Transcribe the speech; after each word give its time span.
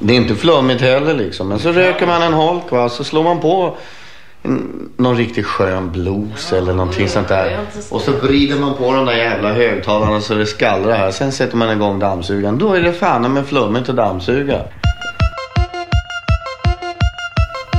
Det 0.00 0.12
är 0.12 0.16
inte 0.16 0.34
flummigt 0.34 0.80
heller 0.80 1.14
liksom. 1.14 1.48
Men 1.48 1.58
så 1.58 1.72
röker 1.72 2.06
man 2.06 2.22
en 2.22 2.32
holk 2.32 2.70
va. 2.70 2.88
Så 2.88 3.04
slår 3.04 3.24
man 3.24 3.40
på 3.40 3.76
en, 4.42 4.90
någon 4.96 5.16
riktigt 5.16 5.46
skön 5.46 5.92
blues 5.92 6.52
eller 6.52 6.72
någonting 6.72 7.08
sånt 7.08 7.28
där. 7.28 7.58
Och 7.90 8.00
så 8.00 8.12
vrider 8.12 8.60
man 8.60 8.74
på 8.74 8.92
de 8.92 9.04
där 9.04 9.16
jävla 9.16 9.52
högtalarna 9.52 10.20
så 10.20 10.34
det 10.34 10.46
skallrar 10.46 10.96
här. 10.96 11.10
Sen 11.10 11.32
sätter 11.32 11.56
man 11.56 11.70
igång 11.70 11.98
dammsugaren. 11.98 12.58
Då 12.58 12.72
är 12.72 12.80
det 12.80 12.92
fan 12.92 13.32
med 13.32 13.46
flummigt 13.46 13.88
att 13.88 13.96
dammsuga. 13.96 14.60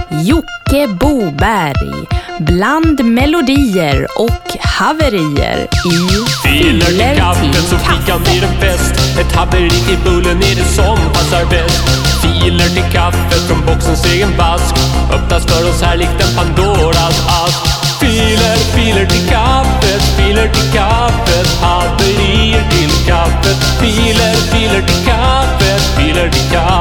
Jocke 0.09 0.87
Boberg. 0.99 2.16
Bland 2.39 3.05
melodier 3.05 4.07
och 4.19 4.57
haverier 4.59 5.67
i 5.85 5.97
Filer 6.43 6.85
till 6.85 7.17
kaffet 7.17 7.69
så 7.69 7.77
fikan 7.77 8.21
blir 8.23 8.43
en 8.43 8.61
fest 8.61 9.19
Ett 9.19 9.35
haveri 9.35 9.69
till 9.69 9.97
bullen 10.03 10.37
är 10.37 10.55
det 10.55 10.69
som 10.75 10.97
passar 11.13 11.45
bäst. 11.45 11.83
Filer 12.21 12.69
till 12.69 12.93
kaffet 12.93 13.47
från 13.47 13.65
boxens 13.65 14.05
egen 14.05 14.37
vask. 14.37 14.75
Öppnas 15.13 15.45
för 15.45 15.69
oss 15.69 15.81
här 15.81 15.97
likt 15.97 16.21
en 16.23 16.35
Pandoras 16.35 17.27
ask. 17.43 17.59
Filer, 17.99 18.57
filer 18.75 19.05
till 19.05 19.29
kaffet, 19.29 20.01
filer 20.17 20.47
till 20.47 20.71
kaffet 20.73 21.47
Haverier 21.61 22.63
till 22.69 23.07
kaffet. 23.07 23.57
Filer, 23.81 24.35
filer 24.51 24.81
till 24.81 25.05
kaffet, 25.05 25.81
filer 25.97 26.29
till 26.29 26.51
kaffet 26.51 26.76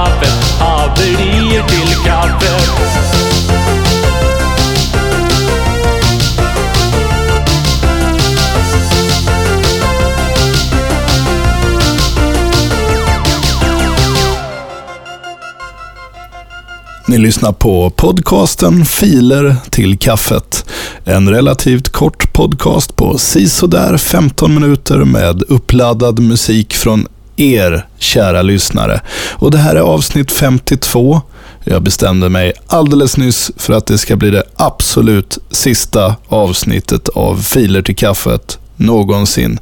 Lyssna 17.26 17.48
lyssnar 17.48 17.52
på 17.52 17.90
podcasten 17.90 18.84
Filer 18.84 19.56
till 19.70 19.98
kaffet. 19.98 20.64
En 21.04 21.30
relativt 21.30 21.88
kort 21.88 22.32
podcast 22.32 22.96
på 22.96 23.18
sisådär 23.18 23.96
15 23.96 24.54
minuter 24.54 24.98
med 24.98 25.42
uppladdad 25.48 26.18
musik 26.18 26.74
från 26.74 27.06
er, 27.36 27.86
kära 27.98 28.42
lyssnare. 28.42 29.00
Och 29.32 29.50
det 29.50 29.58
här 29.58 29.76
är 29.76 29.80
avsnitt 29.80 30.32
52. 30.32 31.20
Jag 31.64 31.82
bestämde 31.82 32.28
mig 32.28 32.52
alldeles 32.66 33.16
nyss 33.16 33.50
för 33.56 33.72
att 33.72 33.86
det 33.86 33.98
ska 33.98 34.16
bli 34.16 34.30
det 34.30 34.42
absolut 34.56 35.38
sista 35.50 36.16
avsnittet 36.28 37.08
av 37.08 37.36
Filer 37.42 37.82
till 37.82 37.96
kaffet 37.96 38.58
någonsin. 38.76 39.58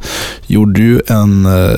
Gjorde 0.46 0.80
ju 0.80 1.00
en 1.06 1.46
eh, 1.46 1.76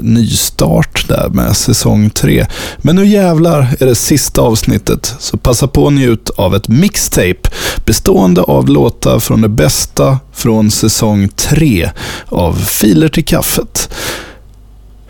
nystart 0.00 1.08
där 1.08 1.28
med 1.28 1.56
säsong 1.56 2.10
tre. 2.10 2.46
Men 2.78 2.96
nu 2.96 3.06
jävlar 3.06 3.76
är 3.80 3.86
det 3.86 3.94
sista 3.94 4.40
avsnittet, 4.40 5.14
så 5.18 5.36
passa 5.36 5.66
på 5.66 5.86
att 5.86 5.92
njut 5.92 6.30
av 6.30 6.54
ett 6.54 6.68
mixtape 6.68 7.50
bestående 7.86 8.42
av 8.42 8.68
låtar 8.68 9.18
från 9.18 9.40
det 9.40 9.48
bästa 9.48 10.18
från 10.32 10.70
säsong 10.70 11.28
tre 11.28 11.90
av 12.28 12.54
Filer 12.54 13.08
till 13.08 13.24
kaffet. 13.24 13.90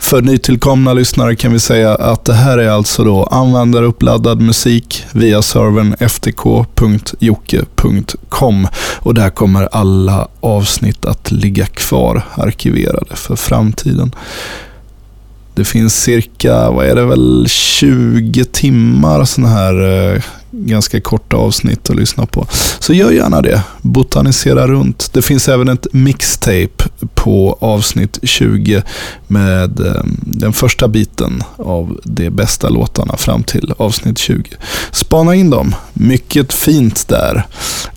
För 0.00 0.22
nytillkomna 0.22 0.92
lyssnare 0.92 1.36
kan 1.36 1.52
vi 1.52 1.60
säga 1.60 1.94
att 1.94 2.24
det 2.24 2.34
här 2.34 2.58
är 2.58 2.68
alltså 2.68 3.04
då 3.04 3.24
användaruppladdad 3.24 4.40
musik 4.40 5.04
via 5.12 5.42
servern 5.42 5.96
ftk.jocke.com 6.08 7.18
och 8.98 9.14
där 9.14 9.30
kommer 9.30 9.68
alla 9.72 10.28
avsnitt 10.40 11.04
att 11.04 11.30
ligga 11.30 11.66
kvar 11.66 12.22
arkiverade 12.34 13.16
för 13.16 13.36
framtiden. 13.36 14.14
Det 15.54 15.64
finns 15.64 16.02
cirka, 16.02 16.70
vad 16.70 16.86
är 16.86 16.94
det 16.94 17.04
väl, 17.04 17.46
20 17.48 18.44
timmar 18.44 19.24
sådana 19.24 19.54
här 19.54 20.14
eh, 20.14 20.22
ganska 20.50 21.00
korta 21.00 21.36
avsnitt 21.36 21.90
att 21.90 21.96
lyssna 21.96 22.26
på. 22.26 22.46
Så 22.78 22.92
gör 22.92 23.10
gärna 23.10 23.42
det. 23.42 23.62
Botanisera 23.82 24.66
runt. 24.66 25.12
Det 25.12 25.22
finns 25.22 25.48
även 25.48 25.68
ett 25.68 25.86
mixtape 25.92 26.84
på 27.14 27.58
avsnitt 27.60 28.18
20 28.22 28.82
med 29.26 29.80
eh, 29.80 30.02
den 30.20 30.52
första 30.52 30.88
biten 30.88 31.42
av 31.56 32.00
de 32.04 32.30
bästa 32.30 32.68
låtarna 32.68 33.16
fram 33.16 33.42
till 33.42 33.74
avsnitt 33.76 34.18
20. 34.18 34.42
Spana 34.92 35.34
in 35.34 35.50
dem. 35.50 35.74
Mycket 35.92 36.52
fint 36.52 37.08
där. 37.08 37.46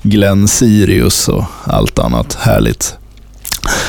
Glenn 0.01 0.47
Sirius 0.47 1.27
och 1.27 1.43
allt 1.63 1.99
annat 1.99 2.33
härligt. 2.33 2.95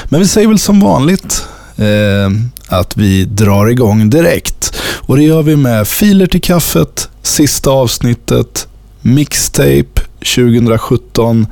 Men 0.04 0.20
vi 0.20 0.26
säger 0.26 0.48
väl 0.48 0.58
som 0.58 0.80
vanligt 0.80 1.46
eh, 1.76 2.30
att 2.68 2.96
vi 2.96 3.24
drar 3.24 3.66
igång 3.66 4.10
direkt. 4.10 4.76
Och 5.00 5.16
det 5.16 5.22
gör 5.22 5.42
vi 5.42 5.56
med 5.56 5.88
Filer 5.88 6.26
till 6.26 6.42
kaffet, 6.42 7.08
sista 7.24 7.70
avsnittet, 7.70 8.68
Mixtape 9.00 10.00
2017 10.36 11.46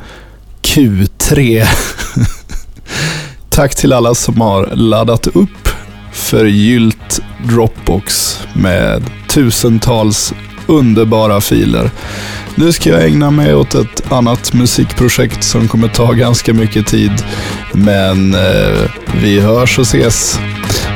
Q3. 0.63 1.67
Tack 3.49 3.75
till 3.75 3.93
alla 3.93 4.15
som 4.15 4.41
har 4.41 4.67
laddat 4.67 5.27
upp 5.27 5.69
förgyllt 6.13 7.21
Dropbox 7.49 8.39
med 8.55 9.11
tusentals 9.29 10.35
underbara 10.67 11.41
filer. 11.41 11.91
Nu 12.55 12.73
ska 12.73 12.91
jag 12.91 13.05
ägna 13.05 13.31
mig 13.31 13.55
åt 13.55 13.75
ett 13.75 14.13
annat 14.13 14.53
musikprojekt 14.53 15.45
som 15.45 15.69
kommer 15.69 15.89
ta 15.89 16.13
ganska 16.13 16.55
mycket 16.55 16.87
tid. 16.87 17.13
Men 17.73 18.35
eh, 18.35 18.91
vi 19.23 19.41
hörs 19.41 19.79
och 19.79 19.87
ses. 19.87 20.39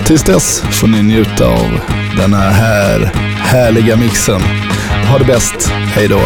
Tills 0.07 0.23
dess 0.23 0.63
får 0.71 0.87
ni 0.87 1.03
njuta 1.03 1.47
av 1.47 1.81
den 2.17 2.35
här 2.35 3.13
härliga 3.39 3.97
mixen. 3.97 4.41
Ha 5.11 5.19
det 5.19 5.25
bäst. 5.25 5.71
Hej 5.71 6.09
då. 6.09 6.21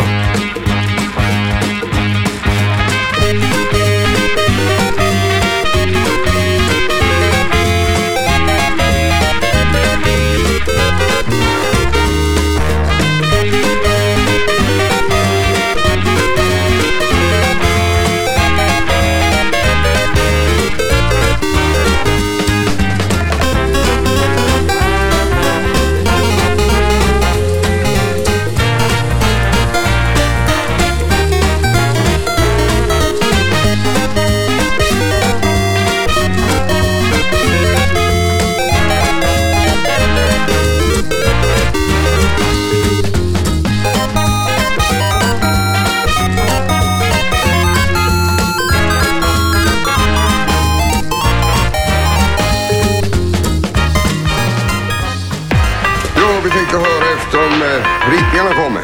Kommer. 58.65 58.83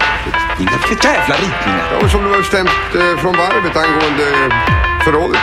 Vilka 0.59 1.09
jävla 1.09 1.35
ritningar? 1.35 1.99
Ja, 2.03 2.09
som 2.09 2.23
du 2.23 2.31
har 2.31 2.39
bestämt 2.39 2.71
eh, 2.95 3.21
från 3.21 3.37
varvet 3.37 3.77
angående 3.77 4.55
förrådet. 5.05 5.41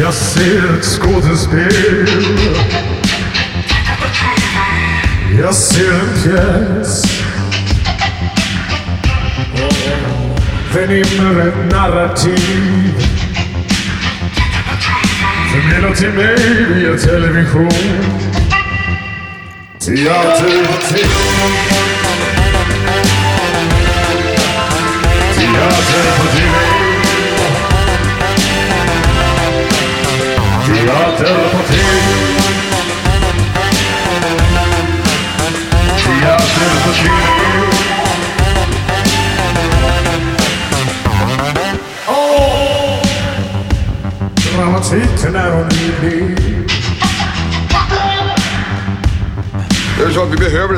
Jag 0.00 0.14
ser 0.14 0.78
ett 0.78 0.84
skådespel 0.84 2.08
Jag 5.40 5.54
ser 5.54 5.92
en 5.92 6.22
pjäs 6.22 7.15
Den 10.76 10.90
inre 10.90 11.42
ett 11.48 11.72
narrativ 11.72 12.94
Förmedlar 15.52 15.94
till 15.94 16.12
mig 16.12 16.66
via 16.74 16.96
television. 16.98 17.70
Teater 19.78 20.40
TV 20.40 20.66
Teater. 20.88 21.85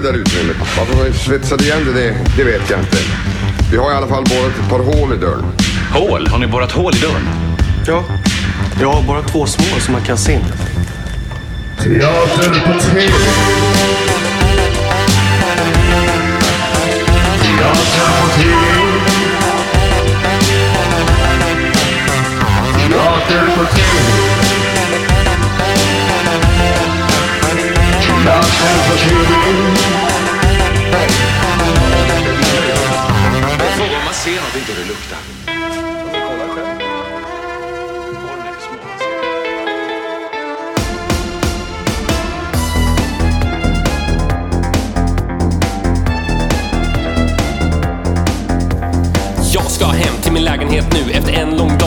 Det 0.00 0.12
där 0.12 0.18
utrymmet. 0.18 0.56
Varför 0.78 1.04
vi 1.04 1.12
svetsade 1.12 1.64
igen 1.64 1.78
det, 1.86 1.92
det, 1.92 2.14
det 2.36 2.44
vet 2.44 2.70
jag 2.70 2.80
inte. 2.80 2.96
Vi 3.70 3.76
har 3.76 3.92
i 3.92 3.94
alla 3.94 4.06
fall 4.06 4.24
borrat 4.24 4.52
ett 4.62 4.70
par 4.70 4.78
hål 4.78 5.12
i 5.12 5.16
dörren. 5.16 5.44
Hål? 5.92 6.26
Har 6.26 6.38
ni 6.38 6.46
borrat 6.46 6.72
hål 6.72 6.94
i 6.96 6.98
dörren? 6.98 7.28
Ja, 7.86 8.04
jag 8.80 8.92
har 8.92 9.02
bara 9.02 9.22
två 9.22 9.46
små 9.46 9.80
som 9.80 9.92
man 9.92 10.02
kan 10.02 10.18
se 10.18 10.32
in. 10.32 10.44
Teater 11.78 12.50
på 12.66 12.80
TV. 12.80 13.12
Teater 17.42 18.08
på 18.20 18.28
TV. 18.36 18.52
Teater 22.88 23.56
på 23.56 23.64
TV. 23.64 24.17
Jag 28.60 28.66
om 33.96 34.04
man 34.04 34.14
ser 34.14 34.30
något 34.30 34.56
inte 34.56 34.72
hur 34.72 34.82
det 34.82 34.88
luktar. 34.88 35.18
Jag 49.52 49.70
ska 49.70 49.86
hem 49.86 50.14
till 50.22 50.32
min 50.32 50.44
lägenhet 50.44 50.92
nu 50.92 51.12
efter 51.12 51.32
en 51.32 51.56
lång 51.56 51.77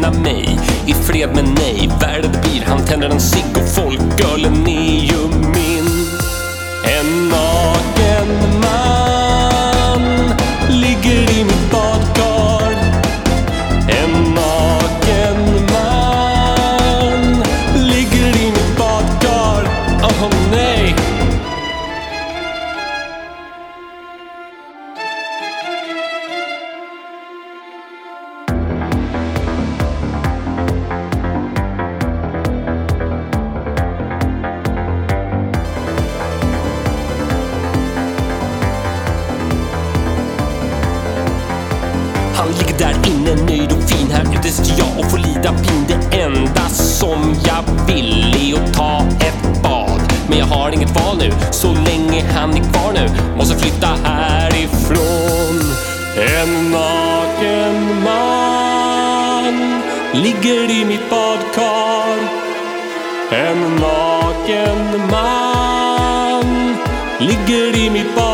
lämna 0.00 0.20
mig. 0.20 0.58
I 0.86 0.94
fred 0.94 1.34
med 1.34 1.44
nej, 1.44 1.90
Värdet 2.00 2.32
det 2.32 2.40
blir 2.40 2.64
Han 2.66 2.84
tänder 2.84 3.08
en 3.08 3.20
cigg 3.20 3.56
och 3.56 3.68
folkölen 3.68 4.68
är 4.68 5.04
ju 5.04 5.35
ligger 67.20 67.76
i 67.76 67.90
mitt 67.90 68.14
badkar. 68.14 68.25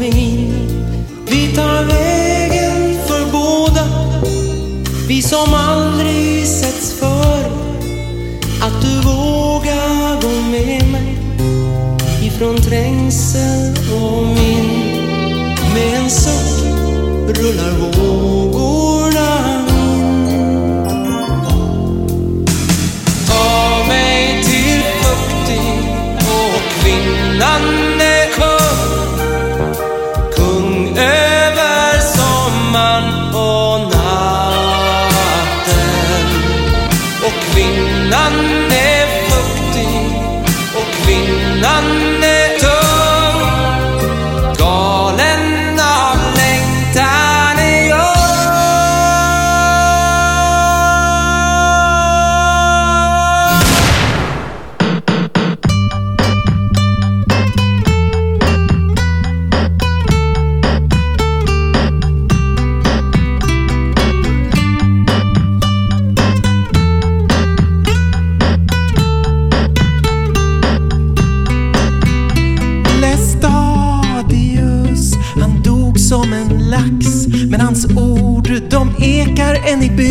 Vind 0.00 0.70
Vi 1.26 1.54
tar 1.54 1.84
vägen 1.84 2.98
för 3.06 3.32
båda. 3.32 3.86
Vi 5.08 5.22
som 5.22 5.54
aldrig 5.54 6.46
setts 6.46 6.92
förr 6.92 7.50
Att 8.62 8.82
du 8.82 9.00
vågar 9.08 10.22
gå 10.22 10.40
med 10.50 10.88
mig 10.92 11.18
Ifrån 12.22 12.56
trängsel 12.56 13.74
och 13.92 14.38
vind 14.38 14.70
med 15.74 15.98
en 15.98 16.10
suck 16.10 17.38
rullar 17.38 17.72
vår 17.78 18.39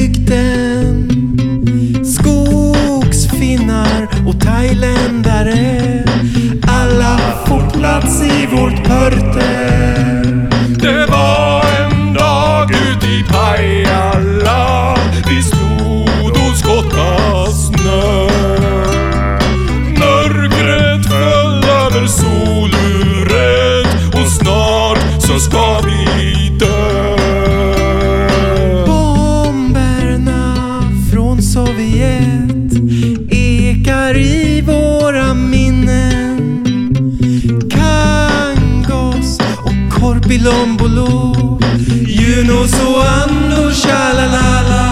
bygden 0.09 1.09
Skogsfinnar 2.05 4.07
och 4.27 4.41
thailändare. 4.41 6.03
Alla 6.67 7.19
får 7.45 7.69
plats 7.69 8.23
i 8.23 8.45
vårt 8.45 8.87
pörte. 8.87 10.08
You 42.07 42.43
know, 42.43 42.65
so 42.65 43.01
I'm 43.01 43.49
no 43.49 43.69
shalala. 43.71 44.27
-la 44.27 44.63
-la. 44.69 44.88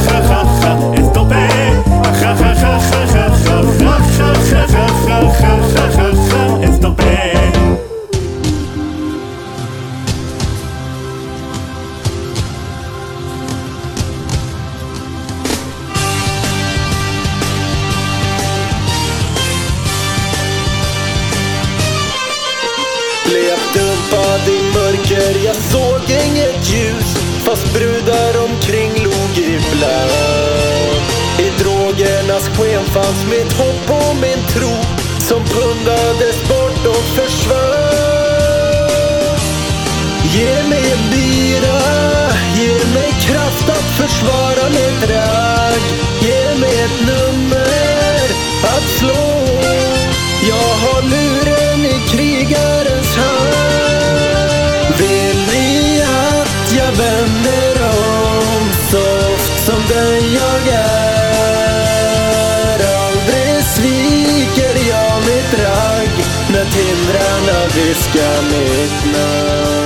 Ja 0.00 1.04
ja 1.04 1.09
ljus 27.60 27.72
brudar 27.72 28.44
omkring 28.44 28.90
log 29.04 29.38
ibland 29.38 30.10
I 31.38 31.62
drogernas 31.62 32.48
sken 32.48 32.84
fanns 32.84 33.24
mitt 33.30 33.52
hopp 33.52 33.90
och 33.90 34.16
min 34.16 34.46
tro 34.48 34.76
Som 35.28 35.44
pundades 35.44 36.48
bort 36.48 36.86
och 36.86 37.04
försvann. 37.16 37.60
Ge 40.34 40.62
mig 40.68 40.92
en 40.92 41.10
bira, 41.10 41.80
ge 42.56 42.72
mig 42.94 43.12
kraft 43.26 43.68
att 43.68 43.90
försvara 44.00 44.68
mitt 44.70 45.10
ragg 45.10 45.82
Ge 46.20 46.54
mig 46.60 46.80
ett 46.84 47.00
nummer 47.06 48.20
att 48.62 48.88
slå. 48.98 49.46
Jag 50.48 50.74
har 50.84 51.02
luren 51.02 51.84
i 51.84 52.08
krigarens 52.08 53.16
hand. 53.16 53.49
Soft 58.90 59.66
som 59.66 59.80
den 59.88 60.32
jag 60.34 60.62
är 60.74 61.58
Aldrig 63.04 63.64
sviker 63.64 64.74
jag 64.90 65.14
mitt 65.26 65.52
ragg 65.64 66.14
när 66.52 66.64
timrarna 66.64 67.58
viskar 67.74 68.42
mitt 68.50 69.00
namn 69.12 69.80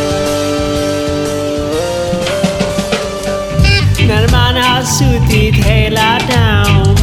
När 4.09 4.29
man 4.29 4.55
har 4.63 4.83
suttit 4.83 5.55
hela 5.67 6.19
dagen 6.29 6.97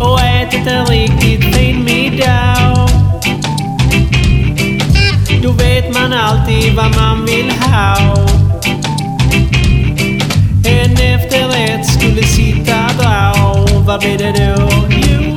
och 0.00 0.20
ätit 0.20 0.66
en 0.66 0.86
riktigt 0.86 1.54
fin 1.54 1.84
middag. 1.84 2.88
Då 5.42 5.52
vet 5.52 5.94
man 5.94 6.12
alltid 6.12 6.74
vad 6.74 6.96
man 6.96 7.24
vill 7.24 7.50
ha 7.50 8.43
inte 11.34 11.56
rätt 11.56 11.86
skulle 11.86 12.22
sitta 12.22 12.76
bra. 12.98 13.32
Vad 13.86 14.00
blir 14.00 14.18
det 14.18 14.32
då? 14.32 14.68
Jo, 14.88 15.36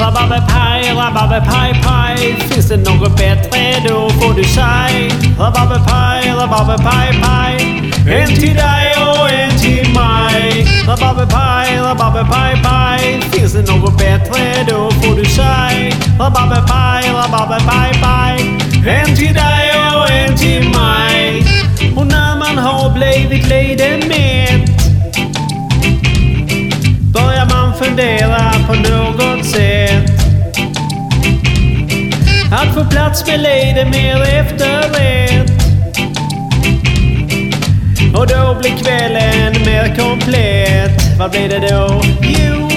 rabarberpaj, 0.00 0.92
rabarberpajpaj. 0.96 2.36
Finns 2.48 2.68
det 2.68 2.76
något 2.76 3.16
bättre 3.16 3.88
då 3.88 4.10
får 4.10 4.34
du 4.34 4.44
säg. 4.44 5.10
Rabarberpaj, 5.38 6.34
rabarberpajpaj. 6.38 7.82
En 8.08 8.28
till 8.28 8.56
dig 8.56 8.94
och 9.08 9.30
en 9.30 9.58
till 9.58 9.94
mig. 9.94 10.66
Rabarberpaj, 10.86 11.78
rabarberpajpaj. 11.78 13.20
Finns 13.32 13.52
det 13.52 13.72
något 13.72 13.98
bättre 13.98 14.64
då 14.68 14.90
får 14.90 15.16
du 15.16 15.24
säg. 15.24 15.94
Rabarberpaj, 16.20 17.04
rabarberpajpaj. 17.12 18.40
En 18.86 19.16
till 19.16 19.34
dig 19.34 19.70
och 19.96 20.10
en 20.10 20.36
till 20.36 20.68
mig. 20.68 21.44
Och 21.96 22.06
när 22.06 22.36
man 22.36 22.58
har 22.58 22.90
blivit 22.90 23.48
leden 23.48 23.95
något 28.82 29.44
sätt. 29.46 30.10
Att 32.52 32.74
få 32.74 32.84
plats 32.84 33.26
med 33.26 33.40
lite 33.40 33.84
mer 33.84 34.22
efterrätt. 34.22 35.50
Och 38.16 38.26
då 38.26 38.56
blir 38.60 38.76
kvällen 38.84 39.52
mer 39.66 39.96
komplett. 39.96 41.18
Vad 41.18 41.30
blir 41.30 41.48
det 41.48 41.58
då? 41.58 42.02
Jo, 42.20 42.68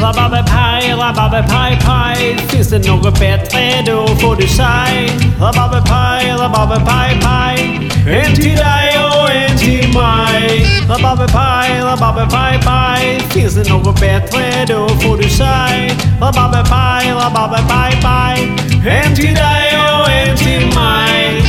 rabarberpaj, 0.00 0.92
rabarberpajpaj. 0.92 2.36
Finns 2.48 2.68
det 2.68 2.88
något 2.88 3.20
bättre 3.20 3.82
då 3.86 4.06
får 4.06 4.36
du 4.36 4.46
säg. 4.48 5.10
Rabarberpaj, 5.40 6.30
rabarberpajpaj. 6.30 7.80
En 8.08 8.34
till 8.34 8.56
dig 8.56 8.98
och 9.04 9.13
mig. 9.72 10.66
Rabarberpaj, 10.88 11.80
rabarberpaj, 11.82 12.60
paj. 12.64 13.20
Finns 13.30 13.54
det 13.54 13.68
något 13.68 14.00
bättre 14.00 14.64
då 14.68 14.88
får 14.88 15.16
du 15.16 15.28
säg. 15.28 15.92
Rabarberpaj, 16.20 17.12
rabarberpaj, 17.12 17.98
paj. 18.02 18.52
En 18.86 19.14
till 19.14 19.34
dig 19.34 19.78
och 19.78 20.10
en 20.10 20.36
till 20.36 20.66
mig. 20.66 21.42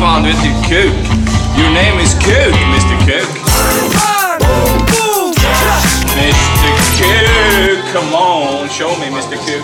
Fan, 0.00 0.22
du 0.22 0.28
heter 0.28 0.46
ju 0.46 0.52
Kuk. 0.68 0.92
Your 1.58 1.70
name 1.70 2.02
is 2.02 2.14
Kuk, 2.14 2.54
Mr 2.54 2.85
Mr 6.66 6.82
Q, 6.98 7.82
come 7.92 8.12
on, 8.14 8.68
show 8.68 8.92
me 8.98 9.06
Mr 9.06 9.36
Q. 9.44 9.62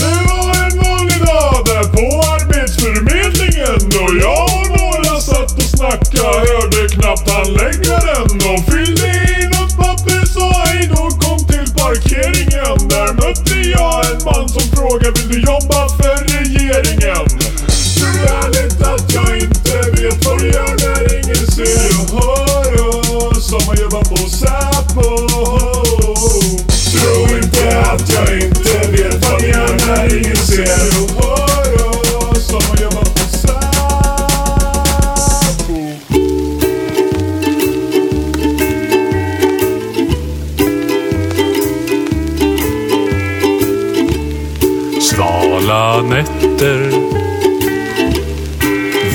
Det 0.00 0.18
var 0.28 0.50
en 0.66 0.78
vanlig 0.84 1.20
dag 1.26 1.64
där 1.70 1.84
på 1.96 2.06
Arbetsförmedlingen 2.34 3.80
och 4.02 4.14
jag 4.24 4.48
och 4.58 4.68
några 4.78 5.20
satt 5.20 5.52
och 5.52 5.62
snacka 5.62 6.22
Hörde 6.22 6.88
knappt 6.88 7.30
handläggaren 7.30 8.30
och 8.50 8.72
fyllde 8.72 9.08
i 9.08 9.46
något 9.54 9.76
papper 9.76 10.26
sa 10.26 10.64
hej 10.66 10.88
då 10.88 11.10
kom 11.10 11.38
till 11.46 11.68
parkeringen. 11.82 12.88
Där 12.88 13.12
mötte 13.12 13.54
jag 13.70 14.06
en 14.10 14.24
man 14.24 14.48
som 14.48 14.62
frågade 14.76 15.20
vill 15.20 15.28
du 15.28 15.40
jobba 15.40 15.88
för 15.88 16.16
regeringen? 16.24 17.57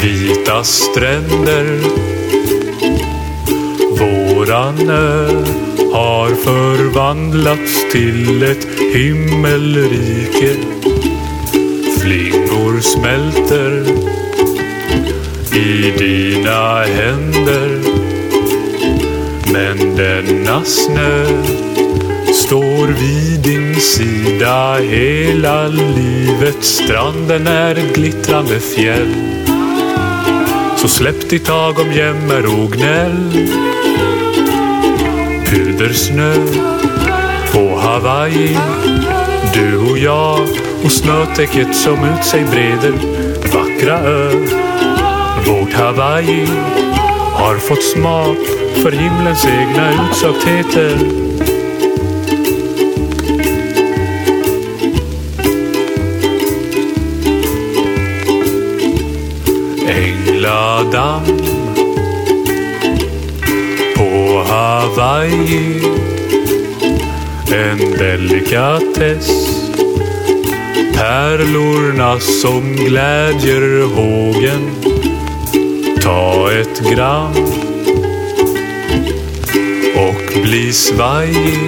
Vita 0.03 0.63
stränder 0.63 1.79
Våran 3.99 4.89
ö 4.89 5.27
har 5.93 6.35
förvandlats 6.35 7.91
till 7.91 8.43
ett 8.43 8.67
himmelrike 8.95 10.55
Flingor 11.99 12.79
smälter 12.79 13.85
i 15.55 15.91
dina 15.97 16.83
händer 16.83 17.79
Men 19.53 19.95
denna 19.95 20.63
snö 20.63 21.25
står 22.33 22.87
vid 22.87 23.39
din 23.39 23.75
sida 23.75 24.75
hela 24.75 25.67
livet. 25.67 26.63
Stranden 26.63 27.47
är 27.47 27.75
ett 27.75 27.95
glittrande 27.95 28.59
fjäll. 28.59 29.32
Så 30.83 30.89
släpp 30.89 31.29
ditt 31.29 31.45
tag 31.45 31.79
om 31.79 31.91
jämmer 31.93 32.45
och 32.45 32.71
gnäll. 32.71 33.49
Pudersnö 35.45 36.33
på 37.53 37.79
Hawaii. 37.79 38.57
Du 39.53 39.77
och 39.77 39.97
jag 39.97 40.39
och 40.83 40.91
snötäcket 40.91 41.75
som 41.75 42.03
ut 42.03 42.25
sig 42.25 42.43
breder. 42.43 42.93
Vackra 43.53 43.99
ö, 43.99 44.31
vårt 45.47 45.73
Hawaii 45.73 46.47
har 47.33 47.57
fått 47.57 47.83
smak 47.83 48.37
för 48.83 48.91
himlens 48.91 49.45
egna 49.45 50.09
utsöktheter. 50.09 51.22
Damm 60.93 61.25
på 63.95 64.43
Hawaii. 64.47 65.81
En 67.53 67.77
delikatess 67.97 69.29
Pärlorna 70.93 72.19
som 72.19 72.75
glädjer 72.75 73.85
hågen. 73.95 74.75
Ta 76.01 76.51
ett 76.51 76.79
gram 76.91 77.33
och 79.95 80.41
bli 80.43 80.73
svajig. 80.73 81.59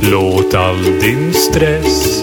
Låt 0.00 0.54
all 0.54 0.82
din 1.00 1.34
stress 1.34 2.19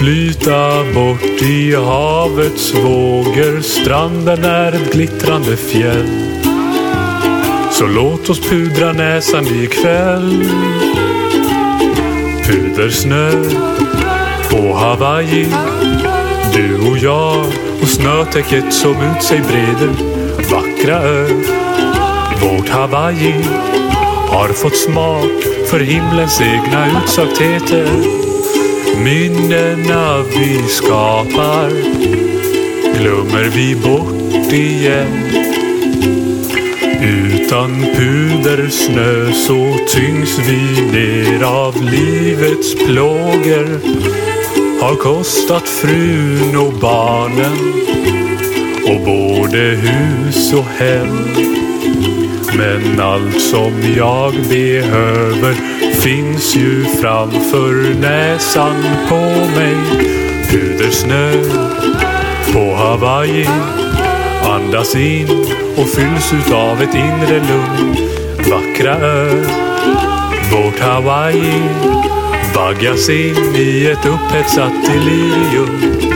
flyta 0.00 0.84
bort 0.94 1.42
i 1.42 1.74
havets 1.74 2.74
vågor. 2.74 3.60
Stranden 3.60 4.44
är 4.44 4.72
ett 4.72 4.92
glittrande 4.92 5.56
fjäll. 5.56 6.08
Så 7.70 7.86
låt 7.86 8.30
oss 8.30 8.40
pudra 8.40 8.92
näsan 8.92 9.46
ikväll. 9.46 10.44
Pudersnö 12.46 13.30
på 14.50 14.74
Hawaii. 14.74 15.46
Du 16.54 16.90
och 16.90 16.98
jag 16.98 17.46
och 17.82 17.88
snötäcket 17.88 18.74
som 18.74 18.96
ut 18.96 19.22
sig 19.22 19.40
breder. 19.40 19.94
Vackra 20.50 21.02
ö, 21.02 21.26
vårt 22.42 22.68
Hawaii 22.68 23.44
har 24.28 24.48
fått 24.48 24.76
smak 24.76 25.42
för 25.70 25.80
himlens 25.80 26.40
egna 26.40 26.86
utsöktheter. 27.02 28.29
Minnena 29.04 30.22
vi 30.22 30.62
skapar 30.68 31.70
glömmer 32.98 33.44
vi 33.44 33.76
bort 33.76 34.52
igen. 34.52 35.30
Utan 37.02 37.86
pudersnö 37.96 39.32
så 39.32 39.76
tyngs 39.88 40.38
vi 40.38 40.82
ner 40.92 41.44
av 41.44 41.82
livets 41.82 42.74
plågor. 42.74 43.80
Har 44.80 44.96
kostat 44.96 45.68
frun 45.68 46.56
och 46.56 46.72
barnen 46.72 47.58
och 48.84 49.00
både 49.04 49.58
hus 49.58 50.52
och 50.52 50.66
hem. 50.78 51.18
Men 52.56 53.00
allt 53.00 53.40
som 53.40 53.72
jag 53.96 54.34
behöver 54.48 55.79
finns 56.02 56.56
ju 56.56 56.84
framför 56.84 57.94
näsan 58.00 58.84
på 59.08 59.20
mig. 59.60 59.76
Pudersnö 60.50 61.32
på 62.52 62.74
Hawaii. 62.74 63.46
Andas 64.42 64.96
in 64.96 65.46
och 65.76 65.88
fylls 65.88 66.32
utav 66.32 66.82
ett 66.82 66.94
inre 66.94 67.38
lugn. 67.38 67.96
Vackra 68.50 68.94
ö, 68.94 69.44
vårt 70.52 70.80
Hawaii. 70.80 71.62
Vaggas 72.54 73.08
in 73.08 73.56
i 73.56 73.86
ett 73.86 74.06
upphetsat 74.06 74.72
delirium. 74.86 76.09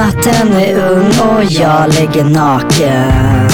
Natten 0.00 0.52
är 0.52 0.74
ung 0.74 1.06
och 1.06 1.44
jag 1.44 1.88
ligger 1.88 2.24
naken. 2.24 3.48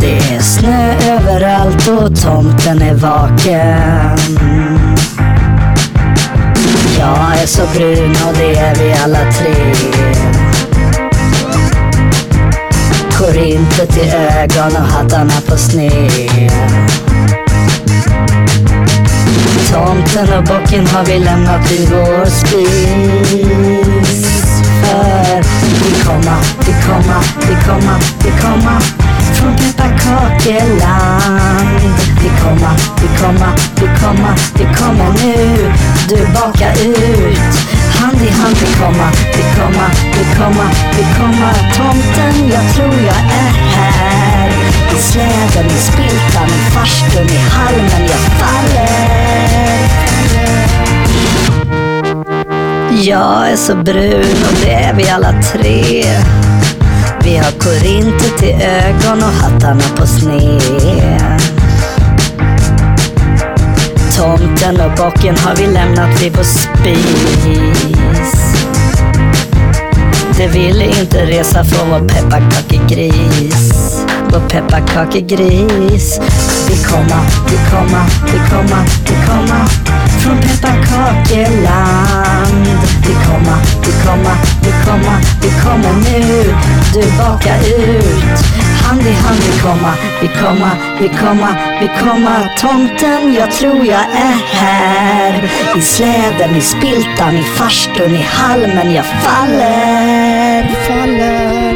Det 0.00 0.18
är 0.34 0.40
snö 0.40 0.94
överallt 1.10 1.88
och 1.88 2.20
tomten 2.22 2.82
är 2.82 2.94
vaken. 2.94 4.18
Jag 6.98 7.42
är 7.42 7.46
så 7.46 7.62
brun 7.74 8.16
och 8.28 8.34
det 8.38 8.58
är 8.58 8.74
vi 8.74 8.94
alla 9.04 9.32
tre. 9.32 9.74
korintet 13.18 13.96
i 13.96 14.10
ögon 14.10 14.76
och 14.76 14.88
hattarna 14.88 15.40
på 15.48 15.56
sned. 15.56 16.52
Tomten 19.72 20.38
och 20.38 20.44
bocken 20.44 20.86
har 20.86 21.04
vi 21.04 21.18
lämnat 21.18 21.70
vid 21.70 21.88
vår 21.88 22.24
spis. 22.26 23.71
Jag 53.04 53.50
är 53.50 53.56
så 53.56 53.74
brun 53.74 54.44
och 54.48 54.56
det 54.64 54.72
är 54.72 54.94
vi 54.94 55.08
alla 55.08 55.42
tre. 55.42 56.04
Vi 57.24 57.36
har 57.36 57.52
korintet 57.58 58.42
i 58.42 58.52
ögon 58.52 59.18
och 59.18 59.32
hattarna 59.32 59.82
på 59.96 60.06
sned. 60.06 61.40
Tomten 64.16 64.80
och 64.80 64.90
bocken 64.96 65.36
har 65.36 65.56
vi 65.56 65.66
lämnat 65.66 66.22
vid 66.22 66.36
vår 66.36 66.42
spis. 66.42 67.02
De 70.38 70.48
ville 70.48 70.84
inte 70.84 71.26
resa 71.26 71.64
från 71.64 71.90
vår 71.90 72.08
pepparkakegris. 72.08 73.91
Vår 74.32 74.40
pepparkakegris. 74.40 76.20
Vi 76.68 76.84
komma, 76.84 77.20
vi 77.50 77.56
komma, 77.70 78.06
vi 78.24 78.38
komma, 78.50 78.84
vi 79.04 79.14
komma 79.26 79.68
från 80.22 80.36
pepparkakeland. 80.36 82.66
Vi 83.06 83.14
komma, 83.26 83.56
vi 83.86 83.92
komma, 84.06 84.34
vi 84.62 84.72
komma, 84.86 85.14
vi 85.42 85.48
kommer 85.48 85.92
nu. 85.92 86.54
Du 86.94 87.02
bakar 87.18 87.58
ut. 87.58 88.38
Hand 88.82 89.02
i 89.02 89.12
hand 89.12 89.38
vi 89.38 89.58
komma, 89.60 89.94
vi 90.20 90.28
komma, 90.28 90.70
vi 91.00 91.08
komma, 91.08 91.56
vi 91.80 91.90
komma. 92.00 92.48
Tomten, 92.60 93.34
jag 93.34 93.50
tror 93.50 93.86
jag 93.86 94.00
är 94.00 94.36
här. 94.52 95.50
I 95.76 95.80
släden, 95.80 96.56
i 96.56 96.60
spiltan, 96.60 97.36
i 97.36 97.42
farstun, 97.42 98.14
i 98.14 98.22
halmen 98.22 98.94
jag 98.94 99.04
faller. 99.04 100.68
Faller. 100.88 101.71